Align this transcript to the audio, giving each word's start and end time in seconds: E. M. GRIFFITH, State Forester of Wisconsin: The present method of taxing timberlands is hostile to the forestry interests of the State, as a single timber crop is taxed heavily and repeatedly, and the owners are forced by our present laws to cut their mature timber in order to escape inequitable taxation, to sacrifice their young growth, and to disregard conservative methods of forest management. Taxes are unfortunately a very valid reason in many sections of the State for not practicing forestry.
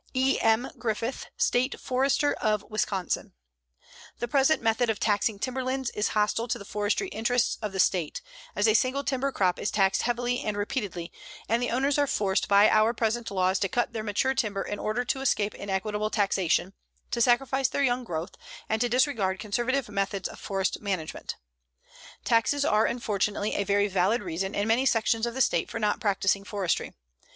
E. 0.15 0.39
M. 0.41 0.67
GRIFFITH, 0.79 1.27
State 1.37 1.79
Forester 1.79 2.33
of 2.41 2.63
Wisconsin: 2.71 3.33
The 4.17 4.27
present 4.27 4.59
method 4.59 4.89
of 4.89 4.99
taxing 4.99 5.37
timberlands 5.37 5.91
is 5.91 6.07
hostile 6.17 6.47
to 6.47 6.57
the 6.57 6.65
forestry 6.65 7.07
interests 7.09 7.59
of 7.61 7.71
the 7.71 7.79
State, 7.79 8.23
as 8.55 8.67
a 8.67 8.73
single 8.73 9.03
timber 9.03 9.31
crop 9.31 9.59
is 9.59 9.69
taxed 9.69 10.01
heavily 10.01 10.39
and 10.39 10.57
repeatedly, 10.57 11.11
and 11.47 11.61
the 11.61 11.69
owners 11.69 11.99
are 11.99 12.07
forced 12.07 12.47
by 12.47 12.67
our 12.67 12.95
present 12.95 13.29
laws 13.29 13.59
to 13.59 13.69
cut 13.69 13.93
their 13.93 14.01
mature 14.01 14.33
timber 14.33 14.63
in 14.63 14.79
order 14.79 15.05
to 15.05 15.21
escape 15.21 15.53
inequitable 15.53 16.09
taxation, 16.09 16.73
to 17.11 17.21
sacrifice 17.21 17.67
their 17.67 17.83
young 17.83 18.03
growth, 18.03 18.31
and 18.67 18.81
to 18.81 18.89
disregard 18.89 19.37
conservative 19.37 19.87
methods 19.87 20.27
of 20.27 20.39
forest 20.39 20.81
management. 20.81 21.35
Taxes 22.25 22.65
are 22.65 22.87
unfortunately 22.87 23.53
a 23.53 23.63
very 23.63 23.87
valid 23.87 24.23
reason 24.23 24.55
in 24.55 24.67
many 24.67 24.87
sections 24.87 25.27
of 25.27 25.35
the 25.35 25.41
State 25.41 25.69
for 25.69 25.77
not 25.79 25.99
practicing 25.99 26.43
forestry. 26.43 26.91